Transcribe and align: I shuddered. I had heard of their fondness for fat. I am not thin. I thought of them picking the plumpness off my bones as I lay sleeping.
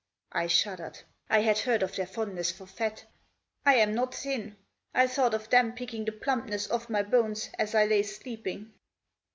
I 0.31 0.47
shuddered. 0.47 0.97
I 1.29 1.41
had 1.41 1.59
heard 1.59 1.83
of 1.83 1.95
their 1.95 2.07
fondness 2.07 2.49
for 2.51 2.65
fat. 2.65 3.05
I 3.67 3.75
am 3.75 3.93
not 3.93 4.15
thin. 4.15 4.57
I 4.95 5.05
thought 5.05 5.35
of 5.35 5.51
them 5.51 5.73
picking 5.73 6.05
the 6.05 6.11
plumpness 6.11 6.67
off 6.71 6.89
my 6.89 7.03
bones 7.03 7.51
as 7.59 7.75
I 7.75 7.85
lay 7.85 8.01
sleeping. 8.01 8.73